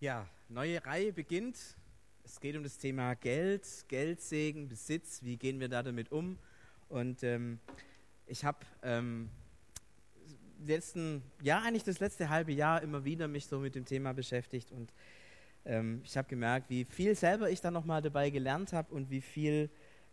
[0.00, 1.56] Ja, neue Reihe beginnt.
[2.24, 5.24] Es geht um das Thema Geld, Geldsegen, Besitz.
[5.24, 6.38] Wie gehen wir da damit um?
[6.88, 7.58] Und ähm,
[8.28, 9.28] ich habe ähm,
[10.64, 14.70] letzten, ja eigentlich das letzte halbe Jahr immer wieder mich so mit dem Thema beschäftigt
[14.70, 14.92] und
[15.64, 19.20] ähm, ich habe gemerkt, wie viel selber ich da nochmal dabei gelernt habe und wie
[19.20, 19.68] viel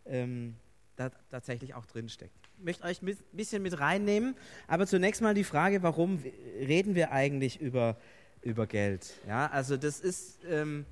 [0.08, 0.56] ähm,
[0.96, 2.34] da tatsächlich auch drin steckt.
[2.58, 4.36] Ich möchte euch ein bisschen mit reinnehmen,
[4.68, 6.24] aber zunächst mal die Frage, warum
[6.58, 7.98] reden wir eigentlich über
[8.46, 9.14] über Geld.
[9.28, 10.86] Ja, also das ist, ähm,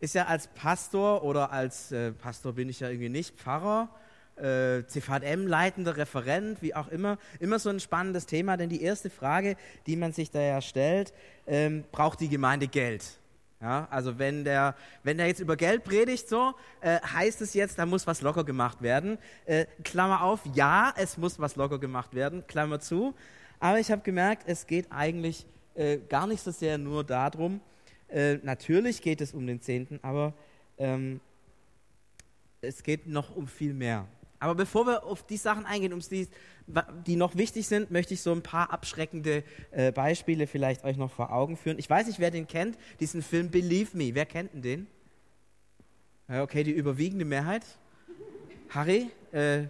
[0.00, 3.88] ist ja als Pastor oder als äh, Pastor bin ich ja irgendwie nicht, Pfarrer,
[4.36, 9.10] äh, CVM, leitender Referent, wie auch immer, immer so ein spannendes Thema, denn die erste
[9.10, 11.12] Frage, die man sich da ja stellt,
[11.46, 13.04] ähm, braucht die Gemeinde Geld?
[13.60, 17.78] Ja, also wenn der, wenn der jetzt über Geld predigt, so äh, heißt es jetzt,
[17.78, 19.16] da muss was locker gemacht werden.
[19.46, 23.14] Äh, Klammer auf, ja, es muss was locker gemacht werden, Klammer zu.
[23.58, 25.46] Aber ich habe gemerkt, es geht eigentlich
[25.76, 27.60] äh, gar nicht so sehr nur darum.
[28.08, 30.32] Äh, natürlich geht es um den Zehnten, aber
[30.78, 31.20] ähm,
[32.60, 34.06] es geht noch um viel mehr.
[34.38, 36.28] Aber bevor wir auf die Sachen eingehen, um die,
[37.06, 41.10] die noch wichtig sind, möchte ich so ein paar abschreckende äh, Beispiele vielleicht euch noch
[41.10, 41.78] vor Augen führen.
[41.78, 44.14] Ich weiß nicht, wer den kennt, diesen Film Believe Me.
[44.14, 44.86] Wer kennt denn den?
[46.28, 47.64] Okay, die überwiegende Mehrheit.
[48.70, 49.64] Harry, äh,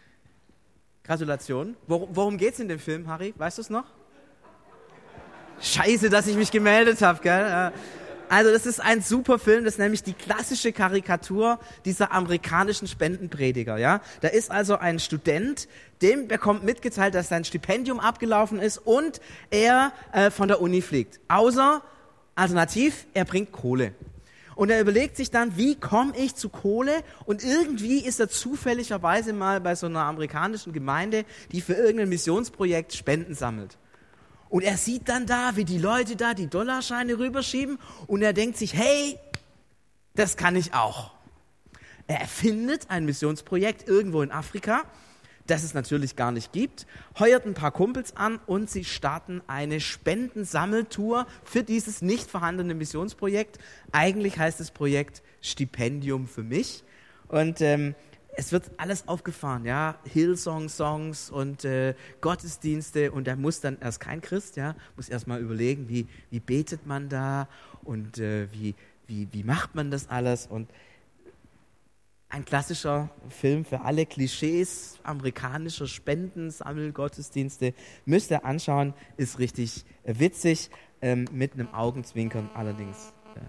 [1.02, 1.76] Gratulation.
[1.86, 3.34] Worum, worum geht es in dem Film, Harry?
[3.36, 3.86] Weißt du es noch?
[5.64, 7.72] Scheiße, dass ich mich gemeldet habe, gell?
[8.28, 13.78] Also das ist ein super Film, das ist nämlich die klassische Karikatur dieser amerikanischen Spendenprediger,
[13.78, 14.00] ja?
[14.20, 15.68] Da ist also ein Student,
[16.02, 21.20] dem bekommt mitgeteilt, dass sein Stipendium abgelaufen ist und er äh, von der Uni fliegt.
[21.28, 21.82] Außer,
[22.34, 23.94] alternativ, er bringt Kohle.
[24.56, 26.92] Und er überlegt sich dann, wie komme ich zu Kohle?
[27.24, 32.94] Und irgendwie ist er zufälligerweise mal bei so einer amerikanischen Gemeinde, die für irgendein Missionsprojekt
[32.94, 33.78] Spenden sammelt.
[34.54, 38.56] Und er sieht dann da, wie die Leute da die Dollarscheine rüberschieben und er denkt
[38.56, 39.18] sich, hey,
[40.14, 41.10] das kann ich auch.
[42.06, 44.84] Er erfindet ein Missionsprojekt irgendwo in Afrika,
[45.48, 46.86] das es natürlich gar nicht gibt,
[47.18, 53.58] heuert ein paar Kumpels an und sie starten eine Spendensammeltour für dieses nicht vorhandene Missionsprojekt.
[53.90, 56.84] Eigentlich heißt das Projekt Stipendium für mich.
[57.26, 57.96] Und ähm,
[58.36, 64.20] es wird alles aufgefahren, ja, Hillsong-Songs und äh, Gottesdienste und er muss dann, erst kein
[64.20, 67.48] Christ, ja, muss erst mal überlegen, wie, wie betet man da
[67.82, 68.74] und äh, wie,
[69.06, 70.68] wie, wie macht man das alles und
[72.28, 77.74] ein klassischer Film für alle Klischees amerikanischer Spenden, Sammelgottesdienste,
[78.06, 80.70] müsst ihr anschauen, ist richtig witzig,
[81.00, 83.12] ähm, mit einem Augenzwinkern allerdings.
[83.36, 83.42] Ja.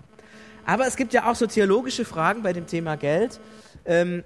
[0.67, 3.39] Aber es gibt ja auch so theologische Fragen bei dem Thema Geld.
[3.85, 4.23] Ähm,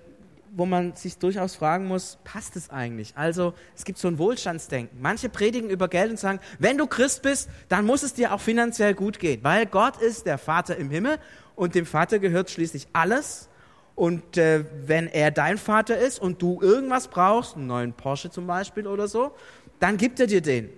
[0.56, 3.14] wo man sich durchaus fragen muss, passt es eigentlich?
[3.16, 5.02] Also es gibt so ein Wohlstandsdenken.
[5.02, 8.42] Manche predigen über Geld und sagen, wenn du Christ bist, dann muss es dir auch
[8.42, 11.18] finanziell gut gehen, weil Gott ist der Vater im Himmel
[11.56, 13.50] und dem Vater gehört schließlich alles.
[13.96, 18.48] Und äh, wenn er dein Vater ist und du irgendwas brauchst, einen neuen Porsche zum
[18.48, 19.34] Beispiel oder so,
[19.80, 20.70] dann gibt er dir den.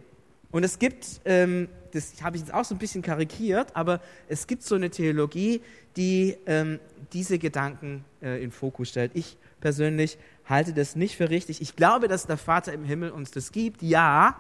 [0.52, 4.48] Und es gibt, ähm, das habe ich jetzt auch so ein bisschen karikiert, aber es
[4.48, 5.62] gibt so eine Theologie,
[5.96, 6.80] die ähm,
[7.14, 9.12] diese Gedanken äh, in Fokus stellt.
[9.14, 11.62] Ich persönlich halte das nicht für richtig.
[11.62, 14.36] Ich glaube, dass der Vater im Himmel uns das gibt, ja,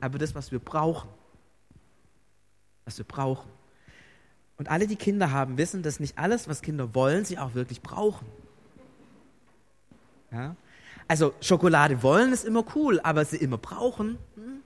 [0.00, 1.10] aber das, was wir brauchen,
[2.84, 3.50] was wir brauchen.
[4.56, 7.82] Und alle, die Kinder haben, wissen, dass nicht alles, was Kinder wollen, sie auch wirklich
[7.82, 8.26] brauchen.
[10.30, 10.56] Ja?
[11.08, 14.18] Also Schokolade wollen ist immer cool, aber sie immer brauchen.
[14.36, 14.62] Hm?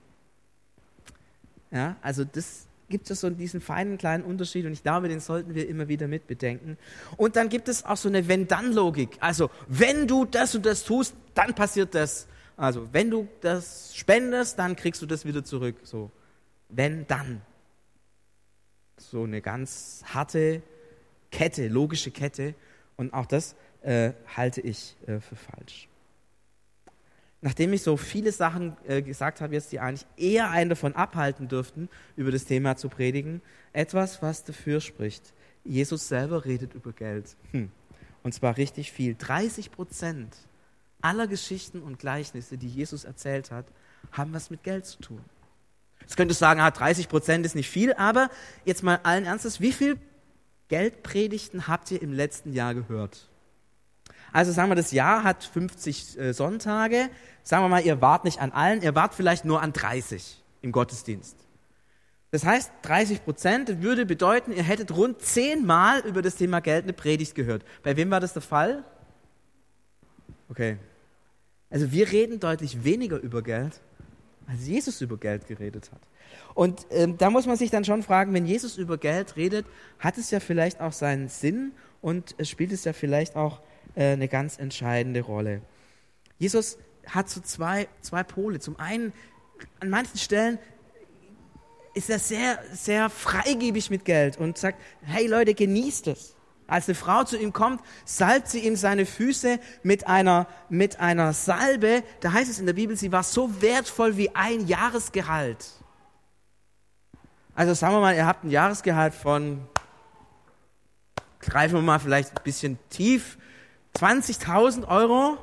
[1.71, 5.55] Ja, also das gibt es so diesen feinen kleinen Unterschied und ich glaube, den sollten
[5.55, 6.77] wir immer wieder mitbedenken.
[7.17, 9.17] Und dann gibt es auch so eine Wenn-Dann-Logik.
[9.19, 12.27] Also, wenn du das und das tust, dann passiert das.
[12.55, 15.75] Also, wenn du das spendest, dann kriegst du das wieder zurück.
[15.83, 16.11] So,
[16.69, 17.41] wenn, dann.
[18.97, 20.63] So eine ganz harte
[21.31, 22.55] Kette, logische Kette.
[22.95, 25.87] Und auch das äh, halte ich äh, für falsch
[27.41, 31.47] nachdem ich so viele Sachen äh, gesagt habe, jetzt die eigentlich eher einen davon abhalten
[31.47, 33.41] dürften, über das Thema zu predigen,
[33.73, 35.33] etwas, was dafür spricht.
[35.63, 37.35] Jesus selber redet über Geld.
[37.51, 37.71] Hm.
[38.23, 39.15] Und zwar richtig viel.
[39.15, 40.35] 30 Prozent
[41.01, 43.65] aller Geschichten und Gleichnisse, die Jesus erzählt hat,
[44.11, 45.21] haben was mit Geld zu tun.
[46.01, 48.29] Jetzt könntest du sagen, 30 ah, Prozent ist nicht viel, aber
[48.65, 49.97] jetzt mal allen Ernstes, wie viel
[50.69, 53.29] Geldpredigten habt ihr im letzten Jahr gehört?
[54.33, 57.09] Also sagen wir, das Jahr hat 50 äh, Sonntage.
[57.43, 60.71] Sagen wir mal, ihr wart nicht an allen, ihr wart vielleicht nur an 30 im
[60.71, 61.37] Gottesdienst.
[62.31, 66.93] Das heißt, 30 Prozent würde bedeuten, ihr hättet rund zehnmal über das Thema Geld eine
[66.93, 67.63] Predigt gehört.
[67.83, 68.83] Bei wem war das der Fall?
[70.49, 70.77] Okay.
[71.69, 73.81] Also wir reden deutlich weniger über Geld
[74.45, 76.01] Als Jesus über Geld geredet hat.
[76.53, 79.65] Und ähm, da muss man sich dann schon fragen, wenn Jesus über Geld redet,
[79.99, 81.71] hat es ja vielleicht auch seinen Sinn
[82.01, 83.61] und es spielt es ja vielleicht auch
[83.97, 85.61] äh, eine ganz entscheidende Rolle.
[86.37, 86.77] Jesus
[87.07, 88.59] hat so zwei, zwei Pole.
[88.59, 89.11] Zum einen,
[89.79, 90.59] an manchen Stellen
[91.95, 96.35] ist er sehr, sehr freigebig mit Geld und sagt, hey Leute, genießt es.
[96.67, 101.33] Als eine Frau zu ihm kommt, salbt sie ihm seine Füße mit einer, mit einer
[101.33, 102.03] Salbe.
[102.19, 105.65] Da heißt es in der Bibel, sie war so wertvoll wie ein Jahresgehalt.
[107.55, 109.65] Also sagen wir mal, ihr habt ein Jahresgehalt von,
[111.39, 113.39] greifen wir mal vielleicht ein bisschen tief,
[113.97, 115.37] 20.000 Euro.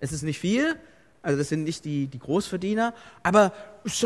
[0.00, 0.78] Es ist nicht viel,
[1.22, 3.52] also das sind nicht die, die Großverdiener, aber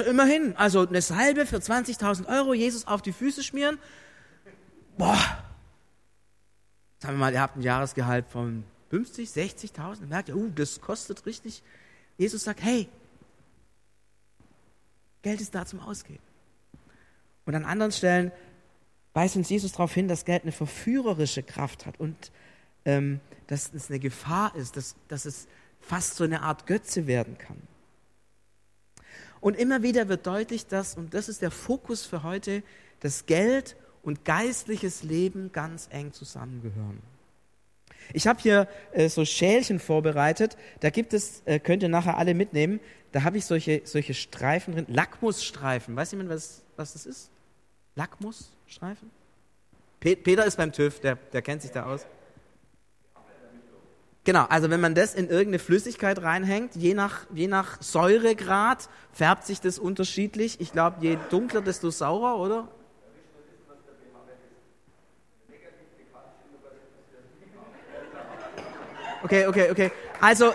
[0.09, 3.79] immerhin, also eine Salbe für 20.000 Euro, Jesus auf die Füße schmieren.
[4.99, 5.19] Boah,
[6.99, 11.25] sagen wir mal, ihr habt ein Jahresgehalt von 50, 60.000, merkt ihr, uh, das kostet
[11.27, 11.63] richtig.
[12.19, 12.89] Jesus sagt, hey,
[15.23, 16.23] Geld ist da zum Ausgeben.
[17.47, 18.33] Und an anderen Stellen
[19.13, 22.33] weist uns Jesus darauf hin, dass Geld eine verführerische Kraft hat und
[22.85, 25.47] ähm, dass es eine Gefahr ist, dass, dass es
[25.81, 27.61] fast so eine Art Götze werden kann.
[29.41, 32.63] Und immer wieder wird deutlich, dass, und das ist der Fokus für heute,
[33.01, 37.01] dass Geld und geistliches Leben ganz eng zusammengehören.
[38.13, 40.57] Ich habe hier äh, so Schälchen vorbereitet.
[40.81, 42.81] Da gibt es, äh, könnt ihr nachher alle mitnehmen.
[43.13, 44.87] Da habe ich solche, solche Streifen drin.
[44.89, 45.95] Lackmusstreifen.
[45.97, 47.31] Weiß jemand, was, was das ist?
[47.97, 49.11] Lackmusstreifen?
[50.01, 52.07] Peter ist beim TÜV, der, der kennt sich da aus.
[54.25, 59.45] Genau, also wenn man das in irgendeine Flüssigkeit reinhängt, je nach, je nach Säuregrad färbt
[59.45, 60.61] sich das unterschiedlich.
[60.61, 62.69] Ich glaube, je dunkler, desto saurer, oder?
[69.23, 69.93] Okay, okay, okay.
[70.21, 70.53] Also,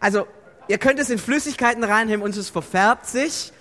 [0.00, 0.26] also
[0.68, 3.52] ihr könnt es in Flüssigkeiten reinhängen und es verfärbt sich,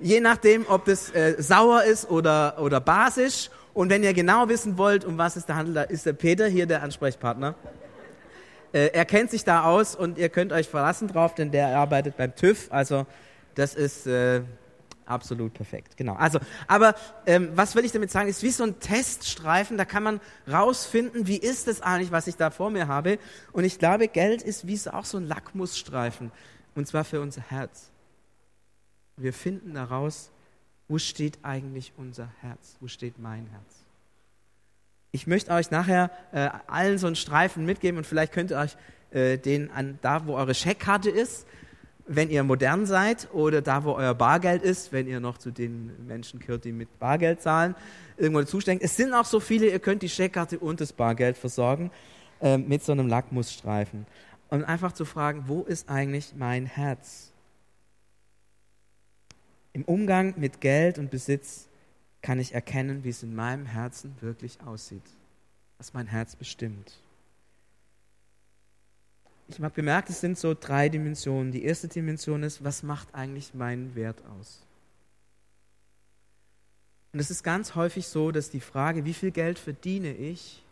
[0.00, 3.50] je nachdem, ob das äh, sauer ist oder, oder basisch.
[3.76, 6.46] Und wenn ihr genau wissen wollt, um was es da handelt, da ist der Peter
[6.48, 7.54] hier der Ansprechpartner.
[8.72, 12.16] Äh, er kennt sich da aus und ihr könnt euch verlassen drauf, denn der arbeitet
[12.16, 12.68] beim TÜV.
[12.72, 13.04] Also
[13.54, 14.40] das ist äh,
[15.04, 15.98] absolut perfekt.
[15.98, 16.14] Genau.
[16.14, 16.94] Also, aber
[17.26, 18.30] ähm, was will ich damit sagen?
[18.30, 19.76] Ist wie so ein Teststreifen.
[19.76, 20.20] Da kann man
[20.50, 23.18] rausfinden, wie ist es eigentlich, was ich da vor mir habe.
[23.52, 26.32] Und ich glaube, Geld ist wie so auch so ein Lackmusstreifen.
[26.74, 27.90] Und zwar für unser Herz.
[29.18, 30.30] Wir finden daraus,
[30.88, 32.76] wo steht eigentlich unser Herz?
[32.80, 33.84] Wo steht mein Herz?
[35.12, 38.76] Ich möchte euch nachher äh, allen so einen Streifen mitgeben und vielleicht könnt ihr euch
[39.10, 41.46] äh, den an da, wo eure Scheckkarte ist,
[42.06, 46.06] wenn ihr modern seid oder da, wo euer Bargeld ist, wenn ihr noch zu den
[46.06, 47.74] Menschen gehört, die mit Bargeld zahlen,
[48.16, 48.84] irgendwo zustecken.
[48.84, 51.90] Es sind auch so viele, ihr könnt die Scheckkarte und das Bargeld versorgen
[52.40, 54.06] äh, mit so einem Lackmusstreifen.
[54.48, 57.32] Und einfach zu fragen, wo ist eigentlich mein Herz?
[59.76, 61.68] Im Umgang mit Geld und Besitz
[62.22, 65.02] kann ich erkennen, wie es in meinem Herzen wirklich aussieht,
[65.78, 66.98] was mein Herz bestimmt
[69.48, 71.52] ich habe bemerkt, es sind so drei Dimensionen.
[71.52, 74.62] Die erste Dimension ist, was macht eigentlich meinen Wert aus?
[77.12, 80.62] Und es ist ganz häufig so, dass die Frage, wie viel Geld verdiene ich,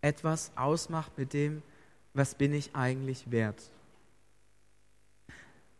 [0.00, 1.62] etwas ausmacht mit dem,
[2.14, 3.62] was bin ich eigentlich wert.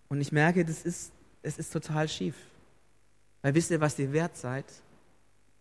[0.08, 2.36] Und ich merke, das ist, es ist total schief.
[3.42, 4.66] Weil wisst ihr, was ihr wert seid?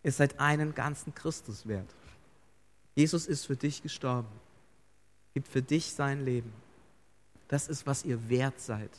[0.03, 1.89] Ihr seid einen ganzen Christus wert.
[2.95, 4.27] Jesus ist für dich gestorben
[5.37, 6.51] gibt für dich sein Leben.
[7.47, 8.89] Das ist, was ihr wert seid.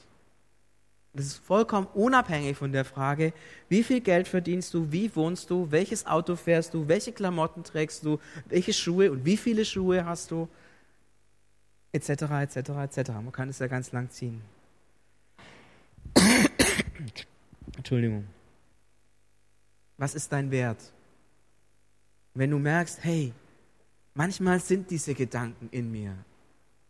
[1.12, 3.32] Das ist vollkommen unabhängig von der Frage,
[3.68, 8.04] wie viel Geld verdienst du, wie wohnst du, welches Auto fährst du, welche Klamotten trägst
[8.04, 10.48] du, welche Schuhe und wie viele Schuhe hast du,
[11.90, 13.10] etc., etc., etc.
[13.10, 14.40] Man kann es ja ganz lang ziehen.
[17.76, 18.26] Entschuldigung.
[19.96, 20.92] Was ist dein Wert?
[22.34, 23.32] Wenn du merkst, hey,
[24.14, 26.16] manchmal sind diese Gedanken in mir,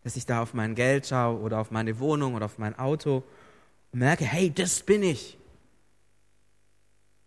[0.03, 3.23] dass ich da auf mein Geld schaue oder auf meine Wohnung oder auf mein Auto
[3.93, 5.39] und merke, hey, das bin ich.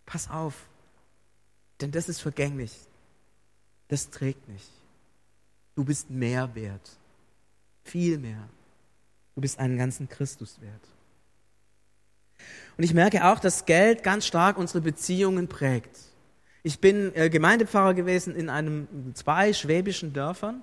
[0.05, 0.67] Pass auf,
[1.79, 2.75] denn das ist vergänglich.
[3.88, 4.69] Das trägt nicht.
[5.75, 6.97] Du bist mehr wert.
[7.83, 8.47] Viel mehr.
[9.35, 10.90] Du bist einen ganzen Christus wert.
[12.77, 15.97] Und ich merke auch, dass Geld ganz stark unsere Beziehungen prägt.
[16.63, 20.61] Ich bin äh, Gemeindepfarrer gewesen in einem zwei schwäbischen Dörfern.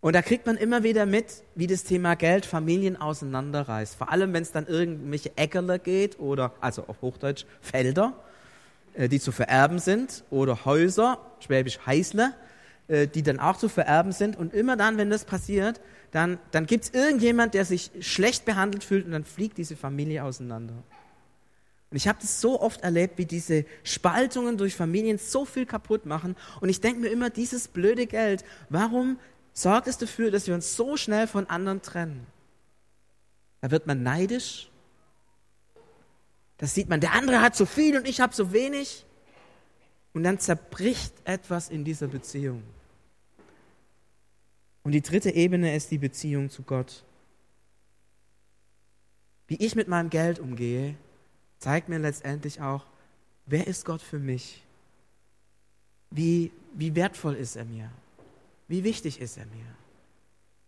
[0.00, 3.96] Und da kriegt man immer wieder mit, wie das Thema Geld Familien auseinanderreißt.
[3.96, 8.12] Vor allem, wenn es dann irgendwelche Äckerler geht oder, also auf Hochdeutsch, Felder,
[8.92, 12.32] äh, die zu vererben sind oder Häuser, schwäbisch Heißle,
[12.86, 14.36] äh, die dann auch zu vererben sind.
[14.36, 15.80] Und immer dann, wenn das passiert,
[16.10, 20.22] dann, dann gibt es irgendjemand, der sich schlecht behandelt fühlt und dann fliegt diese Familie
[20.22, 20.74] auseinander.
[21.94, 26.06] Und ich habe das so oft erlebt, wie diese Spaltungen durch Familien so viel kaputt
[26.06, 26.34] machen.
[26.60, 29.16] Und ich denke mir immer, dieses blöde Geld, warum
[29.52, 32.26] sorgt es dafür, dass wir uns so schnell von anderen trennen?
[33.60, 34.72] Da wird man neidisch.
[36.58, 39.06] Da sieht man, der andere hat so viel und ich habe so wenig.
[40.14, 42.64] Und dann zerbricht etwas in dieser Beziehung.
[44.82, 47.04] Und die dritte Ebene ist die Beziehung zu Gott.
[49.46, 50.96] Wie ich mit meinem Geld umgehe,
[51.64, 52.84] zeigt mir letztendlich auch,
[53.46, 54.62] wer ist Gott für mich?
[56.10, 57.90] Wie, wie wertvoll ist er mir?
[58.68, 59.74] Wie wichtig ist er mir?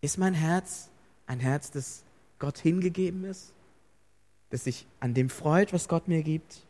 [0.01, 0.89] Ist mein Herz
[1.27, 2.03] ein Herz, das
[2.39, 3.53] Gott hingegeben ist?
[4.49, 6.63] Das sich an dem freut, was Gott mir gibt?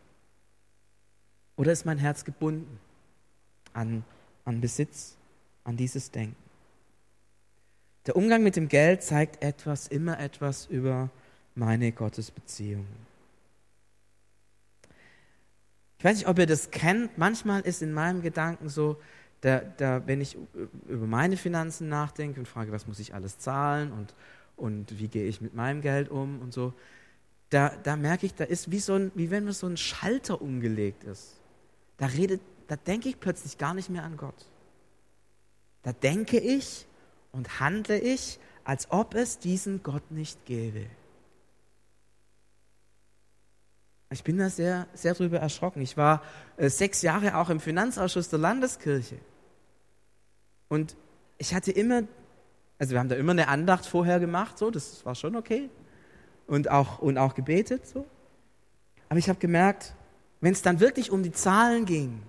[1.54, 2.80] Oder ist mein Herz gebunden
[3.74, 4.02] an,
[4.44, 5.14] an Besitz,
[5.62, 6.34] an dieses Denken?
[8.06, 11.10] Der Umgang mit dem Geld zeigt etwas, immer etwas über
[11.54, 12.86] meine Gottesbeziehung.
[15.98, 17.16] Ich weiß nicht, ob ihr das kennt.
[17.18, 19.00] Manchmal ist in meinem Gedanken so,
[19.40, 20.36] da, da, wenn ich
[20.88, 24.14] über meine Finanzen nachdenke und frage, was muss ich alles zahlen und,
[24.56, 26.74] und wie gehe ich mit meinem Geld um und so,
[27.50, 31.04] da, da merke ich, da ist wie, so ein, wie wenn so ein Schalter umgelegt
[31.04, 31.36] ist.
[31.96, 34.46] Da, redet, da denke ich plötzlich gar nicht mehr an Gott.
[35.82, 36.86] Da denke ich
[37.30, 40.86] und handle ich, als ob es diesen Gott nicht gäbe.
[44.10, 45.82] Ich bin da sehr, sehr drüber erschrocken.
[45.82, 46.22] Ich war
[46.56, 49.18] äh, sechs Jahre auch im Finanzausschuss der Landeskirche.
[50.68, 50.96] Und
[51.38, 52.02] ich hatte immer,
[52.78, 55.68] also wir haben da immer eine Andacht vorher gemacht, so, das war schon okay.
[56.46, 58.06] Und auch, und auch gebetet, so.
[59.08, 59.94] Aber ich habe gemerkt,
[60.40, 62.22] wenn es dann wirklich um die Zahlen ging,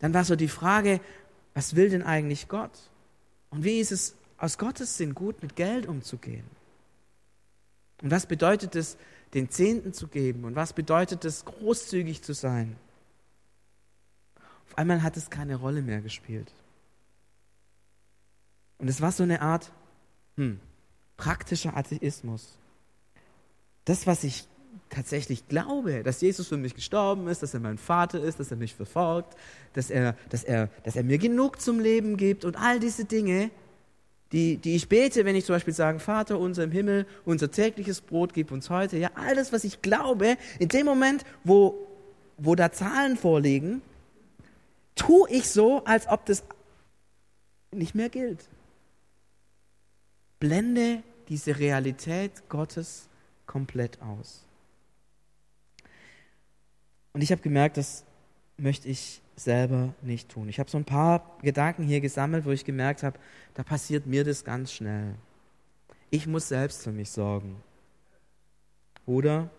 [0.00, 1.00] dann war so die Frage,
[1.54, 2.70] was will denn eigentlich Gott?
[3.50, 6.44] Und wie ist es aus Gottes Sinn gut, mit Geld umzugehen?
[8.02, 8.96] Und was bedeutet es,
[9.34, 10.44] den Zehnten zu geben?
[10.44, 12.76] Und was bedeutet es, großzügig zu sein?
[14.66, 16.52] Auf einmal hat es keine Rolle mehr gespielt.
[18.78, 19.72] Und es war so eine Art
[20.36, 20.60] hm,
[21.16, 22.56] praktischer Atheismus.
[23.84, 24.46] Das, was ich
[24.88, 28.56] tatsächlich glaube, dass Jesus für mich gestorben ist, dass er mein Vater ist, dass er
[28.56, 29.36] mich verfolgt,
[29.74, 33.50] dass er, dass er, dass er mir genug zum Leben gibt und all diese Dinge,
[34.32, 38.00] die, die ich bete, wenn ich zum Beispiel sage, Vater unser im Himmel, unser tägliches
[38.00, 38.98] Brot gib uns heute.
[38.98, 41.86] Ja, alles, was ich glaube, in dem Moment, wo,
[42.36, 43.80] wo da Zahlen vorliegen,
[44.94, 46.44] tue ich so, als ob das
[47.72, 48.48] nicht mehr gilt.
[50.40, 53.08] Blende diese Realität Gottes
[53.46, 54.44] komplett aus.
[57.12, 58.04] Und ich habe gemerkt, das
[58.56, 60.48] möchte ich selber nicht tun.
[60.48, 63.18] Ich habe so ein paar Gedanken hier gesammelt, wo ich gemerkt habe,
[63.54, 65.14] da passiert mir das ganz schnell.
[66.10, 67.62] Ich muss selbst für mich sorgen.
[69.06, 69.50] Oder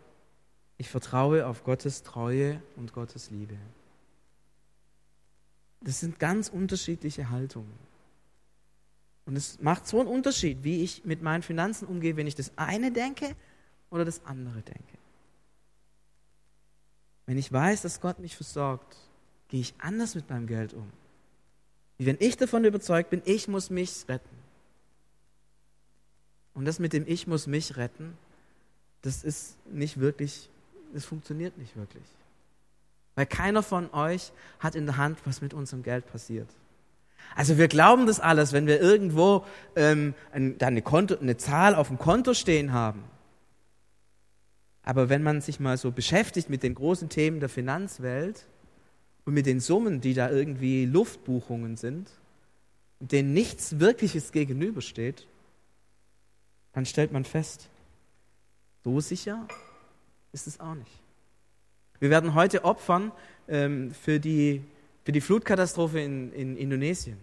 [0.77, 3.57] ich vertraue auf Gottes Treue und Gottes Liebe.
[5.81, 7.89] Das sind ganz unterschiedliche Haltungen.
[9.25, 12.51] Und es macht so einen Unterschied, wie ich mit meinen Finanzen umgehe, wenn ich das
[12.55, 13.36] eine denke
[13.89, 14.98] oder das andere denke.
[17.25, 18.98] Wenn ich weiß, dass Gott mich versorgt,
[19.50, 20.89] gehe ich anders mit meinem Geld um.
[21.98, 24.39] Wie wenn ich davon überzeugt bin, ich muss mich retten.
[26.53, 28.18] Und das mit dem Ich muss mich retten,
[29.01, 30.50] das ist nicht wirklich,
[30.94, 32.03] das funktioniert nicht wirklich.
[33.15, 36.48] Weil keiner von euch hat in der Hand, was mit unserem Geld passiert.
[37.36, 41.98] Also wir glauben das alles, wenn wir irgendwo ähm, eine, Konto, eine Zahl auf dem
[41.98, 43.03] Konto stehen haben.
[44.84, 48.48] Aber wenn man sich mal so beschäftigt mit den großen Themen der Finanzwelt
[49.29, 52.09] und mit den Summen, die da irgendwie Luftbuchungen sind,
[53.00, 55.27] denen nichts Wirkliches gegenübersteht,
[56.74, 57.69] dann stellt man fest,
[58.83, 59.48] so sicher
[60.31, 60.89] ist es auch nicht.
[62.00, 63.12] Wir werden heute opfern
[63.48, 64.63] ähm, für, die,
[65.05, 67.19] für die Flutkatastrophe in, in Indonesien.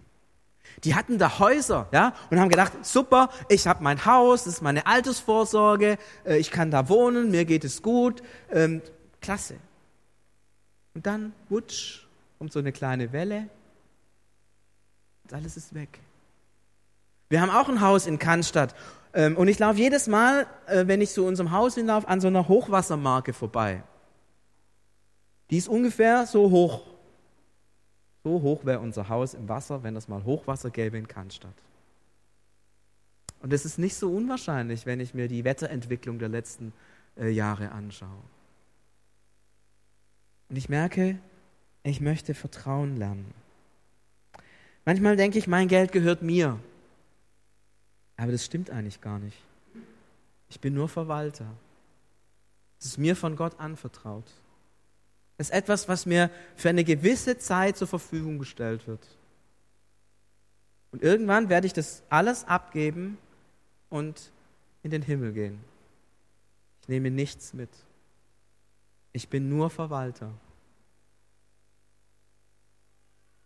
[0.85, 4.61] Die hatten da Häuser, ja, und haben gedacht, super, ich habe mein Haus, das ist
[4.61, 8.81] meine Altersvorsorge, äh, ich kann da wohnen, mir geht es gut, ähm,
[9.19, 9.55] klasse.
[10.97, 12.07] Und dann, wutsch,
[12.39, 13.49] kommt so eine kleine Welle
[15.23, 15.99] und alles ist weg.
[17.29, 18.73] Wir haben auch ein Haus in Cannstatt
[19.13, 22.25] ähm, und ich laufe jedes Mal, äh, wenn ich zu unserem Haus hinlaufe, an so
[22.25, 23.83] einer Hochwassermarke vorbei.
[25.51, 26.81] Die ist ungefähr so hoch
[28.23, 31.53] so hoch wäre unser Haus im Wasser, wenn es mal Hochwasser gäbe in Cannstatt.
[33.43, 36.73] Und es ist nicht so unwahrscheinlich, wenn ich mir die Wetterentwicklung der letzten
[37.19, 38.23] äh, Jahre anschaue.
[40.49, 41.19] Und ich merke,
[41.83, 43.33] ich möchte Vertrauen lernen.
[44.85, 46.59] Manchmal denke ich, mein Geld gehört mir.
[48.15, 49.37] Aber das stimmt eigentlich gar nicht.
[50.49, 51.47] Ich bin nur Verwalter.
[52.79, 54.31] Es ist mir von Gott anvertraut.
[55.37, 59.05] Es ist etwas, was mir für eine gewisse Zeit zur Verfügung gestellt wird.
[60.91, 63.17] Und irgendwann werde ich das alles abgeben
[63.89, 64.31] und
[64.83, 65.59] in den Himmel gehen.
[66.81, 67.69] Ich nehme nichts mit.
[69.17, 70.31] Ich bin nur Verwalter.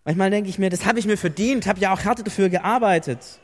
[0.04, 3.40] Manchmal denke ich mir, das habe ich mir verdient, habe ja auch hart dafür gearbeitet.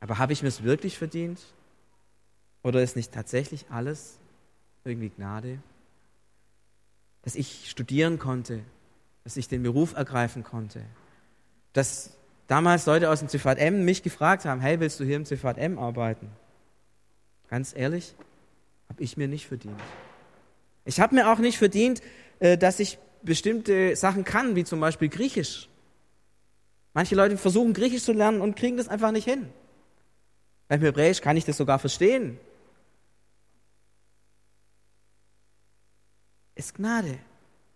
[0.00, 1.38] Aber habe ich mir es wirklich verdient?
[2.64, 4.18] Oder ist nicht tatsächlich alles
[4.82, 5.60] irgendwie Gnade?
[7.22, 8.64] Dass ich studieren konnte,
[9.22, 10.82] dass ich den Beruf ergreifen konnte,
[11.72, 12.16] dass
[12.48, 16.28] damals Leute aus dem CVM mich gefragt haben, hey, willst du hier im CVM arbeiten?
[17.46, 18.16] Ganz ehrlich,
[18.88, 19.80] habe ich mir nicht verdient.
[20.88, 22.00] Ich habe mir auch nicht verdient,
[22.38, 25.68] äh, dass ich bestimmte Sachen kann, wie zum Beispiel Griechisch.
[26.94, 29.52] Manche Leute versuchen Griechisch zu lernen und kriegen das einfach nicht hin.
[30.66, 32.40] Beim Hebräisch kann ich das sogar verstehen.
[36.54, 37.18] Ist Gnade.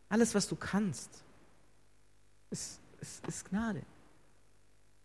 [0.08, 1.10] Alles, was du kannst,
[2.48, 3.82] ist, ist, ist Gnade.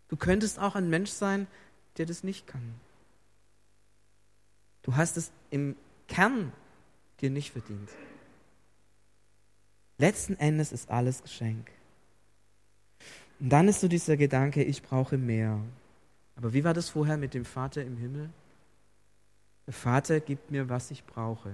[0.07, 1.45] Du könntest auch ein Mensch sein,
[1.97, 2.75] der das nicht kann.
[4.83, 5.75] Du hast es im
[6.07, 6.53] Kern
[7.21, 7.89] dir nicht verdient.
[9.97, 11.71] Letzten Endes ist alles Geschenk.
[13.39, 15.59] Und dann ist so dieser Gedanke, ich brauche mehr.
[16.35, 18.29] Aber wie war das vorher mit dem Vater im Himmel?
[19.65, 21.51] Der Vater gibt mir, was ich brauche.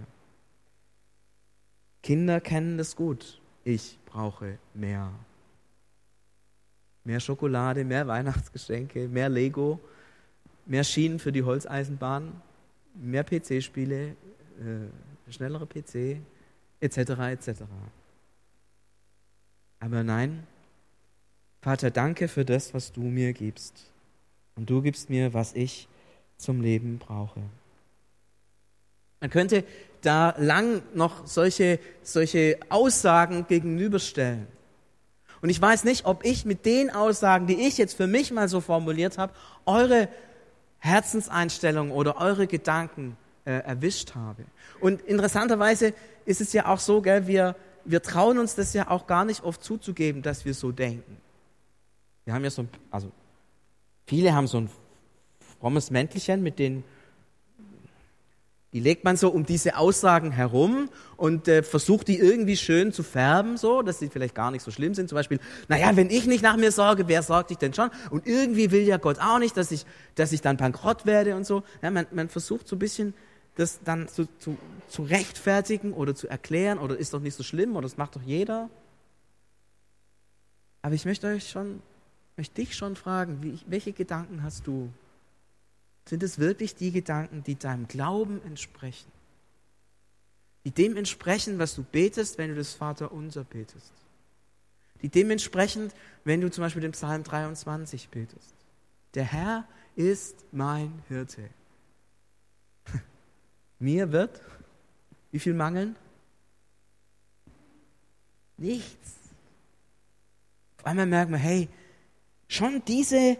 [2.03, 3.41] Kinder kennen das gut.
[3.63, 5.12] Ich brauche mehr.
[7.05, 9.79] Mehr Schokolade, mehr Weihnachtsgeschenke, mehr Lego,
[10.65, 12.41] mehr Schienen für die Holzeisenbahn,
[12.93, 14.15] mehr PC-Spiele, äh,
[15.32, 16.18] schnellere PC,
[16.80, 16.98] etc.
[17.32, 17.63] etc.
[19.80, 20.46] Aber nein,
[21.62, 23.92] Vater, danke für das, was du mir gibst
[24.56, 25.88] und du gibst mir, was ich
[26.38, 27.41] zum Leben brauche.
[29.21, 29.63] Man könnte
[30.02, 34.47] da lang noch solche, solche Aussagen gegenüberstellen.
[35.41, 38.50] Und ich weiß nicht, ob ich mit den Aussagen, die ich jetzt für mich mal
[38.50, 39.34] so formuliert habe,
[39.65, 40.10] eure
[40.80, 44.45] Herzenseinstellung oder eure Gedanken äh, erwischt habe.
[44.79, 45.93] Und interessanterweise
[46.25, 49.43] ist es ja auch so, gell, wir, wir trauen uns das ja auch gar nicht
[49.43, 51.17] oft zuzugeben, dass wir so denken.
[52.25, 53.12] Wir haben ja so, also
[54.06, 54.69] Viele haben so ein
[55.60, 56.84] frommes Mäntelchen mit den
[58.73, 63.03] die legt man so um diese Aussagen herum und äh, versucht die irgendwie schön zu
[63.03, 65.10] färben, so, dass sie vielleicht gar nicht so schlimm sind.
[65.10, 67.91] Zum Beispiel, naja, wenn ich nicht nach mir sorge, wer sorgt dich denn schon?
[68.10, 71.45] Und irgendwie will ja Gott auch nicht, dass ich, dass ich dann bankrott werde und
[71.45, 71.62] so.
[71.84, 73.13] Ja, man, man versucht so ein bisschen
[73.56, 77.76] das dann zu, zu, zu rechtfertigen oder zu erklären oder ist doch nicht so schlimm
[77.76, 78.70] oder das macht doch jeder.
[80.82, 81.82] Aber ich möchte euch schon
[82.38, 84.92] möchte dich schon fragen, wie, welche Gedanken hast du?
[86.06, 89.12] Sind es wirklich die Gedanken, die deinem Glauben entsprechen?
[90.66, 93.92] Die dem entsprechen, was du betest, wenn du das Vater unser betest?
[95.02, 95.92] Die dem entsprechen,
[96.24, 98.54] wenn du zum Beispiel den Psalm 23 betest?
[99.13, 101.50] Der Herr ist mein Hirte.
[103.84, 104.39] Mir wird
[105.32, 105.98] wie viel mangeln?
[108.56, 109.15] Nichts.
[110.78, 111.67] Auf einmal merkt man, hey,
[112.48, 113.38] schon diese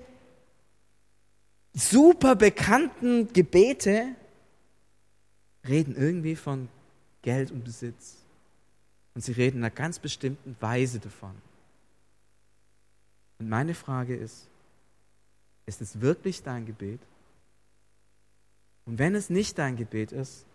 [1.74, 4.18] super bekannten Gebete
[5.66, 6.68] reden irgendwie von
[7.22, 8.18] Geld und Besitz.
[9.14, 11.36] Und sie reden in einer ganz bestimmten Weise davon.
[13.40, 14.50] Und meine Frage ist,
[15.68, 17.00] ist es wirklich dein Gebet?
[18.86, 20.46] Und wenn es nicht dein Gebet ist,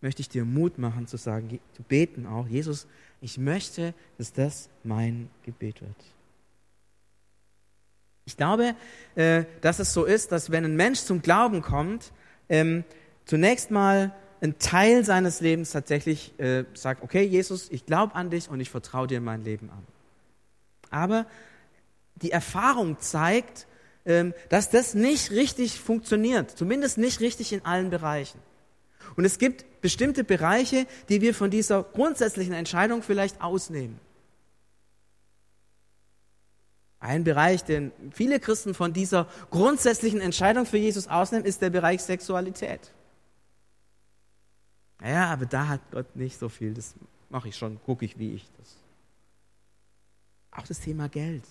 [0.00, 2.86] möchte ich dir Mut machen zu sagen, zu beten auch, Jesus,
[3.20, 5.96] ich möchte, dass das mein Gebet wird.
[8.24, 8.74] Ich glaube,
[9.14, 12.12] äh, dass es so ist, dass wenn ein Mensch zum Glauben kommt,
[12.48, 12.84] ähm,
[13.24, 18.48] zunächst mal ein Teil seines Lebens tatsächlich äh, sagt, okay, Jesus, ich glaube an dich
[18.48, 19.86] und ich vertraue dir mein Leben an.
[20.90, 21.26] Aber
[22.16, 23.66] die Erfahrung zeigt,
[24.04, 28.40] dass das nicht richtig funktioniert, zumindest nicht richtig in allen Bereichen.
[29.16, 34.00] Und es gibt bestimmte Bereiche, die wir von dieser grundsätzlichen Entscheidung vielleicht ausnehmen.
[36.98, 42.00] Ein Bereich, den viele Christen von dieser grundsätzlichen Entscheidung für Jesus ausnehmen, ist der Bereich
[42.00, 42.92] Sexualität.
[45.02, 46.74] Ja, aber da hat Gott nicht so viel.
[46.74, 46.94] Das
[47.28, 48.76] mache ich schon, gucke ich, wie ich das.
[50.52, 51.44] Auch das Thema Geld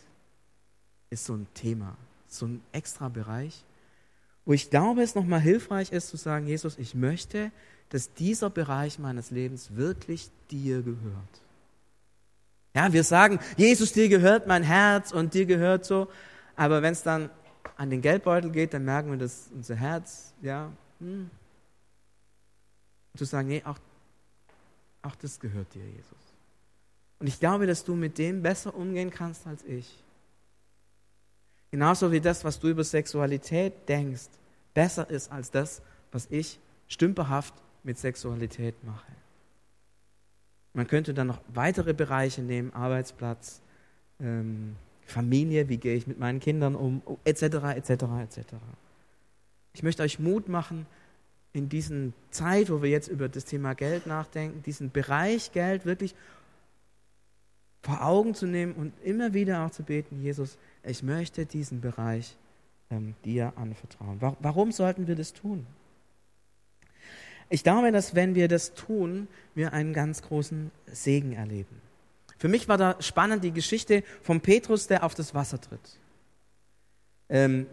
[1.10, 1.98] ist so ein Thema,
[2.34, 3.64] so ein extra Bereich,
[4.46, 7.52] wo ich glaube, es nochmal hilfreich ist zu sagen, Jesus, ich möchte,
[7.90, 11.42] dass dieser Bereich meines Lebens wirklich dir gehört.
[12.74, 16.08] Ja, wir sagen, Jesus, dir gehört mein Herz und dir gehört so.
[16.56, 17.30] Aber wenn es dann
[17.76, 21.30] an den Geldbeutel geht, dann merken wir, dass unser Herz, ja, hm,
[23.18, 23.78] zu sagen, nee, auch,
[25.02, 26.18] auch das gehört dir, Jesus.
[27.20, 30.02] Und ich glaube, dass du mit dem besser umgehen kannst als ich.
[31.72, 34.30] Genauso wie das, was du über Sexualität denkst,
[34.74, 35.82] besser ist als das,
[36.12, 37.54] was ich stümperhaft
[37.84, 39.12] mit Sexualität mache.
[40.74, 43.62] Man könnte dann noch weitere Bereiche nehmen, Arbeitsplatz,
[44.20, 47.44] ähm, Familie, wie gehe ich mit meinen Kindern um, etc.,
[47.76, 48.40] etc., etc.
[49.74, 50.86] Ich möchte euch Mut machen,
[51.54, 56.16] in diesen Zeit, wo wir jetzt über das Thema Geld nachdenken, diesen Bereich Geld wirklich
[57.82, 62.36] vor Augen zu nehmen und immer wieder auch zu beten, Jesus, ich möchte diesen Bereich
[62.90, 64.20] ähm, dir anvertrauen.
[64.40, 65.66] Warum sollten wir das tun?
[67.50, 71.82] Ich glaube, dass wenn wir das tun, wir einen ganz großen Segen erleben.
[72.38, 76.00] Für mich war da spannend die Geschichte von Petrus, der auf das Wasser tritt.
[77.30, 77.68] Ähm,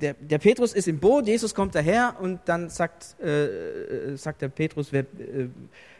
[0.00, 4.48] der, der, Petrus ist im Boot, Jesus kommt daher und dann sagt, äh, sagt der
[4.48, 5.48] Petrus, wer, äh,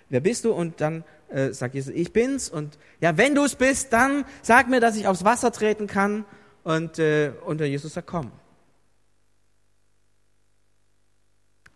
[0.08, 0.52] wer bist du?
[0.52, 2.48] Und dann äh, sagt Jesus, ich bin's.
[2.48, 6.24] Und ja, wenn du es bist, dann sag mir, dass ich aufs Wasser treten kann.
[6.64, 8.32] Und, äh, und der Jesus sagt, komm.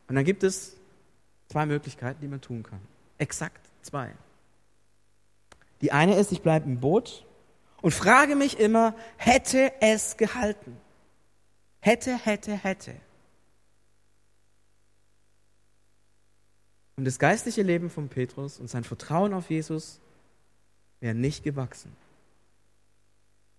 [0.08, 0.76] Und dann gibt es
[1.48, 2.80] zwei Möglichkeiten, die man tun kann.
[3.18, 4.12] Exakt zwei.
[5.80, 7.24] Die eine ist, ich bleibe im Boot
[7.80, 10.76] und frage mich immer, hätte es gehalten?
[11.80, 12.94] Hätte, hätte, hätte.
[16.96, 20.00] Und das geistliche Leben von Petrus und sein Vertrauen auf Jesus
[21.00, 21.94] wäre nicht gewachsen.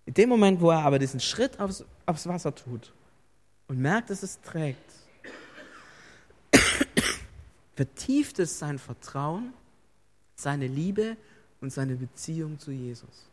[0.06, 2.92] In dem Moment, wo er aber diesen Schritt aufs, aufs Wasser tut
[3.68, 4.92] und merkt, dass es trägt,
[7.74, 9.52] vertieft es sein Vertrauen,
[10.36, 11.16] seine Liebe
[11.60, 13.28] und seine Beziehung zu Jesus.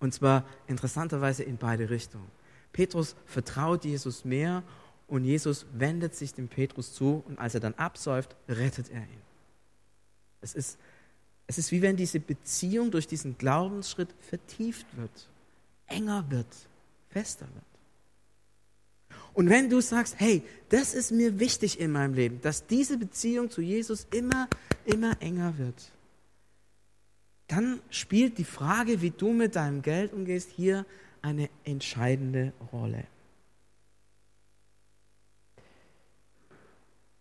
[0.00, 2.30] Und zwar interessanterweise in beide Richtungen.
[2.72, 4.62] Petrus vertraut Jesus mehr
[5.08, 9.22] und Jesus wendet sich dem Petrus zu und als er dann absäuft, rettet er ihn.
[10.40, 10.78] Es ist,
[11.46, 15.28] es ist wie wenn diese Beziehung durch diesen Glaubensschritt vertieft wird,
[15.86, 16.46] enger wird,
[17.08, 17.64] fester wird.
[19.32, 23.50] Und wenn du sagst, hey, das ist mir wichtig in meinem Leben, dass diese Beziehung
[23.50, 24.48] zu Jesus immer,
[24.84, 25.90] immer enger wird,
[27.46, 30.84] dann spielt die Frage, wie du mit deinem Geld umgehst, hier
[31.22, 33.04] eine entscheidende Rolle.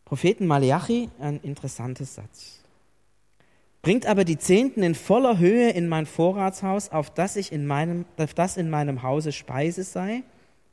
[0.08, 2.62] Propheten Malachi, ein interessanter Satz.
[3.82, 8.06] Bringt aber die Zehnten in voller Höhe in mein Vorratshaus, auf das ich in meinem,
[8.15, 10.24] auf das in meinem Hause Speise sei,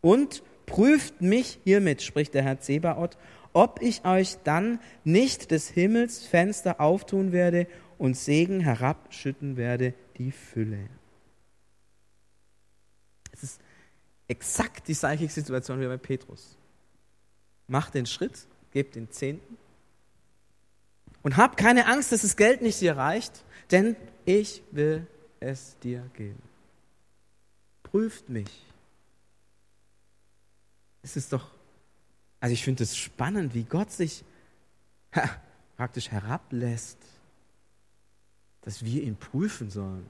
[0.01, 3.18] und prüft mich hiermit, spricht der Herr Zebaoth,
[3.53, 7.66] ob ich euch dann nicht des Himmels Fenster auftun werde
[7.99, 10.88] und Segen herabschütten werde, die Fülle.
[13.33, 13.61] Es ist
[14.29, 16.57] exakt die gleiche Situation wie bei Petrus.
[17.66, 19.56] Macht den Schritt, gebt den Zehnten.
[21.22, 25.06] Und hab keine Angst, dass das Geld nicht dir reicht, denn ich will
[25.40, 26.42] es dir geben.
[27.82, 28.50] Prüft mich.
[31.02, 31.50] Es ist doch,
[32.40, 34.24] also ich finde es spannend, wie Gott sich
[35.14, 35.30] ha,
[35.76, 36.98] praktisch herablässt,
[38.62, 40.06] dass wir ihn prüfen sollen.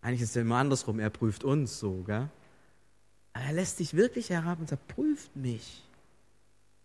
[0.00, 2.28] Eigentlich ist es ja immer andersrum, er prüft uns so, gell?
[3.32, 5.85] Aber er lässt sich wirklich herab und sagt, prüft mich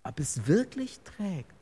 [0.03, 1.61] ob es wirklich trägt.